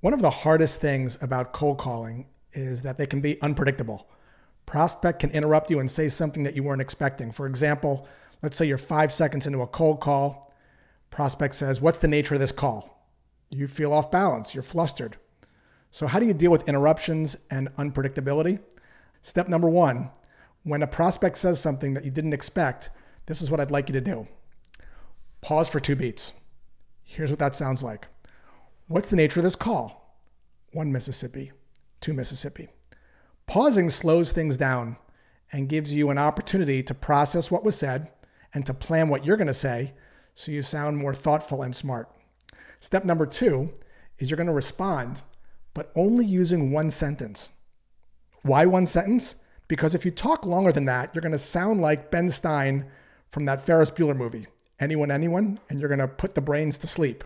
[0.00, 4.08] One of the hardest things about cold calling is that they can be unpredictable.
[4.64, 7.32] Prospect can interrupt you and say something that you weren't expecting.
[7.32, 8.06] For example,
[8.40, 10.54] let's say you're five seconds into a cold call.
[11.10, 13.08] Prospect says, What's the nature of this call?
[13.50, 15.16] You feel off balance, you're flustered.
[15.90, 18.60] So, how do you deal with interruptions and unpredictability?
[19.22, 20.10] Step number one
[20.62, 22.90] when a prospect says something that you didn't expect,
[23.26, 24.28] this is what I'd like you to do
[25.40, 26.34] pause for two beats.
[27.02, 28.06] Here's what that sounds like.
[28.90, 30.16] What's the nature of this call?
[30.72, 31.52] One Mississippi,
[32.00, 32.68] two Mississippi.
[33.46, 34.96] Pausing slows things down
[35.52, 38.10] and gives you an opportunity to process what was said
[38.54, 39.92] and to plan what you're going to say
[40.34, 42.08] so you sound more thoughtful and smart.
[42.80, 43.74] Step number two
[44.18, 45.20] is you're going to respond,
[45.74, 47.50] but only using one sentence.
[48.40, 49.36] Why one sentence?
[49.68, 52.86] Because if you talk longer than that, you're going to sound like Ben Stein
[53.28, 54.46] from that Ferris Bueller movie,
[54.80, 57.22] Anyone, Anyone, and you're going to put the brains to sleep.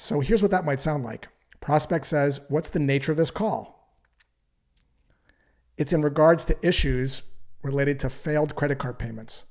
[0.00, 1.26] So here's what that might sound like.
[1.60, 3.92] Prospect says, What's the nature of this call?
[5.76, 7.24] It's in regards to issues
[7.62, 9.44] related to failed credit card payments.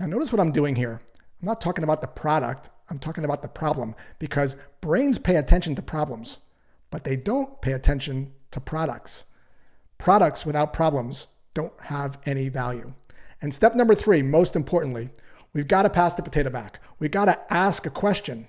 [0.00, 1.02] Now, notice what I'm doing here.
[1.40, 5.74] I'm not talking about the product, I'm talking about the problem because brains pay attention
[5.74, 6.38] to problems,
[6.90, 9.26] but they don't pay attention to products.
[9.98, 12.94] Products without problems don't have any value.
[13.42, 15.10] And step number three, most importantly,
[15.52, 16.80] we've got to pass the potato back.
[16.98, 18.48] We've got to ask a question.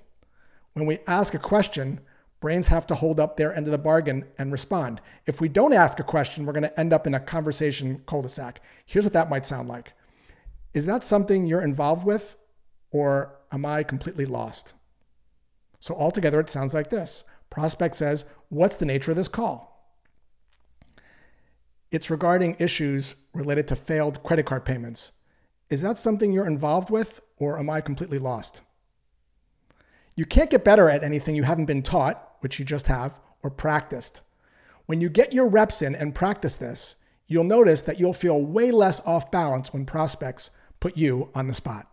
[0.74, 2.00] When we ask a question,
[2.40, 5.02] brains have to hold up their end of the bargain and respond.
[5.26, 8.22] If we don't ask a question, we're going to end up in a conversation cul
[8.22, 8.62] de sac.
[8.86, 9.94] Here's what that might sound like
[10.74, 12.36] Is that something you're involved with,
[12.92, 14.74] or am I completely lost?
[15.80, 19.74] So, altogether, it sounds like this Prospect says, What's the nature of this call?
[21.92, 25.12] It's regarding issues related to failed credit card payments.
[25.70, 28.64] Is that something you're involved with, or am I completely lost?
[30.16, 33.50] You can't get better at anything you haven't been taught, which you just have, or
[33.50, 34.22] practiced.
[34.86, 36.96] When you get your reps in and practice this,
[37.28, 41.54] you'll notice that you'll feel way less off balance when prospects put you on the
[41.54, 41.93] spot.